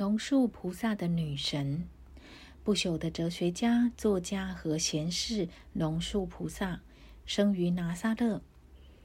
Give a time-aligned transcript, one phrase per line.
[0.00, 1.86] 龙树菩萨的女神，
[2.64, 6.80] 不朽的哲学家、作家和贤士龙树菩萨，
[7.26, 8.40] 生于拿撒勒。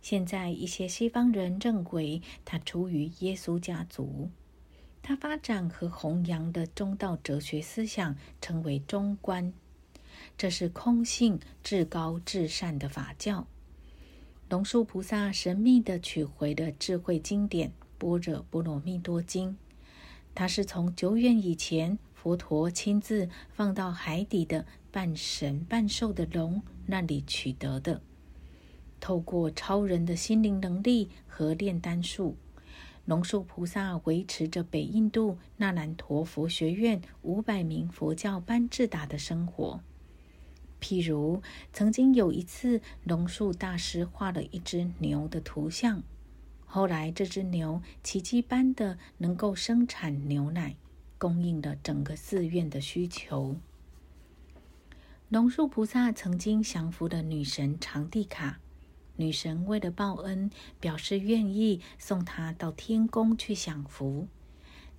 [0.00, 4.30] 现在一些西方人认为他出于耶稣家族。
[5.02, 9.52] 他发展和弘扬的中道哲学思想称为中观，
[10.38, 13.48] 这是空性、至高、至善的法教。
[14.48, 19.50] 龙树菩萨神秘地取回了智慧经典《般若波罗蜜多经》。
[20.36, 28.02] 它是从久远以前佛陀亲自放到海底的半神半兽的龙那里取得的。
[29.00, 32.36] 透过超人的心灵能力和炼丹术，
[33.06, 39.80] 龙树菩萨维持着北印度那兰陀佛学院五百名佛教班智达的生活。
[40.82, 41.40] 譬如，
[41.72, 46.02] 曾经有一次，龙树大师画了一只牛的图像。
[46.76, 50.76] 后来，这只牛奇迹般的能够生产牛奶，
[51.16, 53.56] 供应了整个寺院的需求。
[55.30, 58.60] 龙树菩萨曾经降服的女神长地卡，
[59.16, 64.28] 女神为了报恩，表示愿意送他到天宫去享福。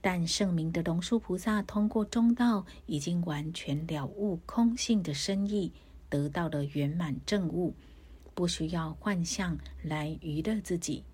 [0.00, 5.70] 但圣明的龙树菩萨通过中道，已经完全了悟空性的深意，
[6.08, 7.74] 得到了圆满正悟，
[8.32, 11.04] 不需要幻象来娱乐自己。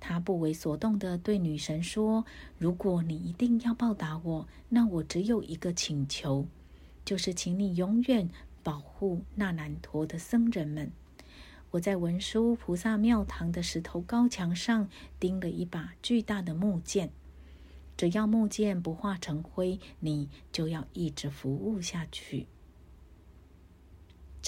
[0.00, 2.24] 他不为所动地对女神说
[2.58, 6.46] ：“如果你一定要报答我，那我只有一个请求，
[7.04, 8.30] 就是请你永远
[8.62, 10.90] 保护那兰陀的僧人们。
[11.72, 14.88] 我在文殊菩萨庙堂的石头高墙上
[15.20, 17.10] 钉了一把巨大的木剑，
[17.96, 22.46] 只要木剑不化成灰，你就要一直服务下去。”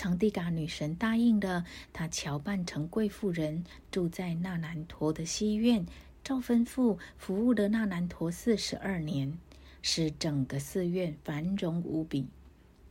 [0.03, 5.87] 长地嘎女神答应了，她乔扮成贵妇人，住在那兰陀的西院，
[6.25, 9.39] 照吩咐服务了那兰陀四十二年，
[9.81, 12.27] 使整个寺院繁荣无比。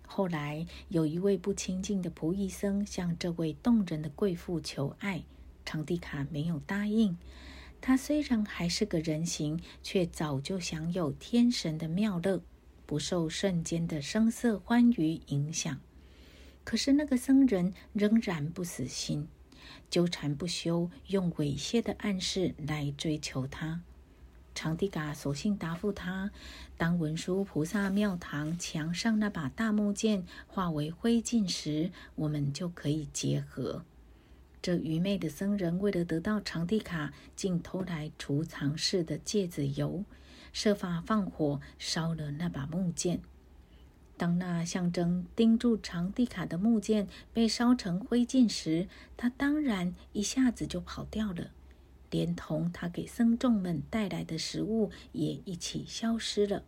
[0.07, 5.21] 后来有一位不亲近的仆役僧向这位动人的贵妇求爱，
[5.65, 7.17] 长地卡没有答应。
[7.81, 12.41] 他虽然还是个人形，却早就享有天神的妙乐，
[12.85, 15.77] 不受瞬间的声色欢愉影响。
[16.63, 19.27] 可是那个僧人仍然不死心，
[19.89, 23.81] 纠缠不休，用猥亵的暗示来追求他。
[24.53, 26.29] 长地嘎索性答复他：
[26.77, 33.83] 当文殊菩萨庙堂墙上那把大木剑化为灰烬时，我们就可以结合。
[34.61, 40.03] 这愚昧的僧人为了得到长地卡，竟偷来储藏室的芥子油，
[40.53, 43.21] 设法放火烧了那把木剑。
[44.21, 48.87] 当那象征钉住长地卡的木剑被烧成灰烬时，
[49.17, 51.49] 他当然一下子就跑掉了，
[52.11, 56.63] 连同他给僧众们带来的食物也一起消失了。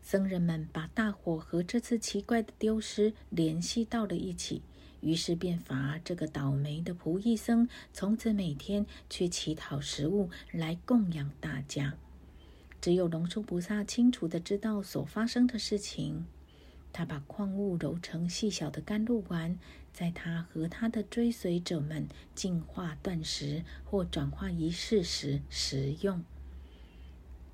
[0.00, 4.62] 僧人们把大火和这次奇怪的丢失联系到了一起，
[5.00, 11.94] 于是便罚这个倒霉的仆役僧从此每天去乞讨食物来供养大家。
[12.80, 16.24] 只有龙树菩萨清楚的知道所发生的事情。
[16.92, 19.58] 他把矿物揉成细小的甘露丸，
[19.92, 26.22] 在他和他的追随者们净化断食或转化仪式时食用。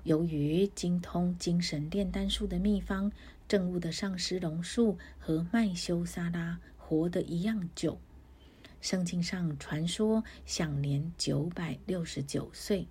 [0.03, 3.11] 由于精通精神炼丹术的秘方，
[3.47, 7.99] 正悟的上师龙树和麦修萨拉活得一样久。
[8.81, 12.87] 圣经上传说，享年九百六十九岁。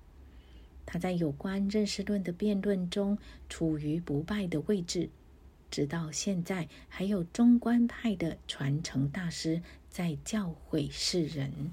[0.84, 5.10] 他在有关认识论的辩论中，处于不败的位置。
[5.70, 11.72] 直到现在，还有中观派的传承大师在教诲世人。